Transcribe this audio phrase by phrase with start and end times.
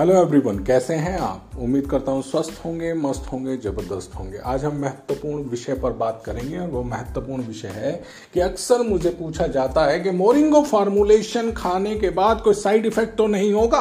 [0.00, 1.50] Hello everyone कैसे हैं आप?
[1.58, 6.22] उम्मीद करता हूँ स्वस्थ होंगे, मस्त होंगे, ज़बरदस्त होंगे। आज हम महत्वपूर्ण विषय पर बात
[6.26, 8.02] करेंगे और वो महत्वपूर्ण विषय है
[8.34, 13.18] कि अक्सर मुझे पूछा जाता है कि मोरिंगो फॉर्मुलेशन खाने के बाद कोई साइड इफ़ेक्ट
[13.18, 13.80] तो नहीं होगा?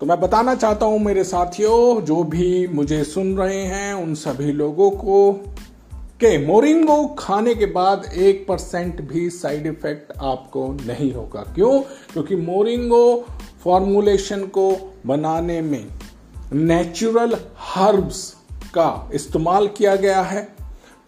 [0.00, 4.52] तो मैं बताना चाहता हूँ मेरे साथियों, जो भी मुझे सुन रहे हैं, उन सभी
[4.52, 5.40] लोगों को
[6.20, 11.80] के मोरिंगो खाने के बाद एक परसेंट भी साइड इफ़ेक्ट आपको नहीं होगा। क्यों?
[11.80, 13.26] क्योंकि मोरिंगो
[13.64, 15.86] फॉर्मुलेशन को बनाने में
[16.52, 20.48] नेचुरल हर्ब्स का इस्तेमाल किया गया है,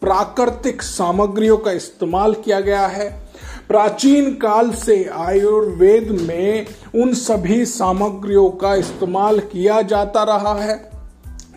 [0.00, 3.28] प्राकृतिक सामग्रियों का इस्तेमाल किया गया है।
[3.68, 10.90] प्राचीन काल से आयुर्वेद में उन सभी सामग्रियों का इस्तेमाल किया जाता रहा है।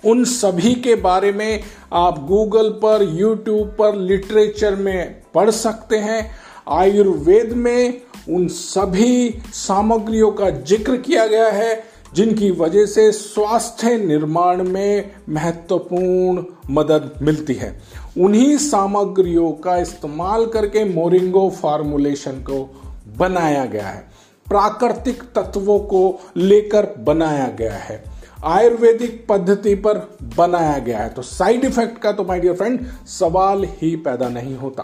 [0.06, 6.47] उन सभी के बारे में आप गूगल पर, यूट्यूब पर, लिटरेचर में पढ़ सकते हैं।
[6.70, 11.84] आयुर्वेद में उन सभी सामग्रियों का ज़िक्र किया गया है,
[12.14, 17.82] जिनकी वजह से स्वास्थ्य निर्माण में महत्वपूर्ण मदद मिलती है।
[18.20, 22.76] उन्हीं सामग्रियों का इस्तेमाल करके मोरिंगो फार्मुलेशन को
[23.18, 24.08] बनाया गया है।
[24.48, 29.98] प्राकृतिक तत्वों को लेकर बनाया गया है। आयुर्वेदिक पद्धति पर
[30.38, 34.56] बनाया गया है। तो साइड इफ़ेक्ट का तो माय डियर फ्रेंड सवाल ही पैदा नहीं
[34.56, 34.84] होता।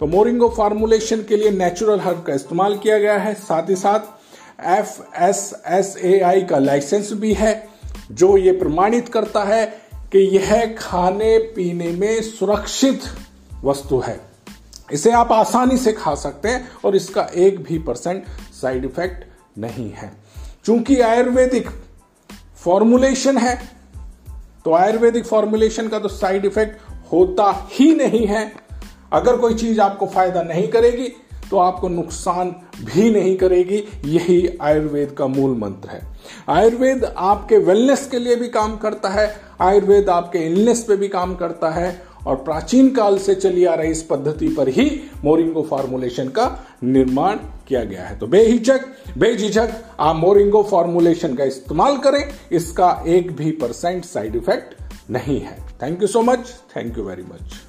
[0.00, 4.00] तो मोरिंगो फार्मुलेशन के लिए नेचुरल हर्ब का इस्तेमाल किया गया है। साथ ही साथ,
[4.60, 7.68] F S S A I का लाइसेंस भी है,
[8.12, 9.66] जो ये प्रमाणित करता है
[10.12, 13.02] कि यह खाने पीने में सुरक्षित
[13.64, 14.20] वस्तु है।
[14.92, 18.24] इसे आप आसानी से खा सकते हैं और इसका एक भी परसेंट
[18.62, 19.24] साइड इफ़ेक्ट
[19.58, 20.12] नहीं है।
[20.64, 21.68] चूँकि आयुर्वेदिक
[22.66, 23.54] फॉर्मुलेशन है।
[24.64, 26.80] तो आयुर्वेदिक फॉर्मुलेशन का तो साइड इफ़ेक्ट
[27.12, 28.52] होता ही नहीं है।
[29.12, 31.08] अगर कोई चीज़ आपको फ़ायदा नहीं करेगी
[31.50, 32.48] तो आपको नुकसान
[32.84, 36.00] भी नहीं करेगी। यही आयुर्वेद का मूल मंत्र है।
[36.48, 39.28] आयुर्वेद आपके वेलनेस के लिए भी काम करता है।
[39.60, 43.90] आयुर्वेद आपके इलनेस पे भी काम करता है। और प्राचीन काल से चली आ रही
[43.90, 44.88] इस पद्धति पर ही
[45.24, 46.46] मोरिंगो फार्मुलेशन का
[46.84, 47.36] निर्माण
[47.68, 48.80] किया गया है। तो बेहिचक,
[49.18, 49.70] बेझिझक,
[50.00, 54.74] आप मोरिंगो फार्मुलेशन का इस्तेमाल करें, इसका एक भी परसेंट साइड इफ़ेक्ट
[55.10, 57.60] नहीं है। Thank you so much thank you very much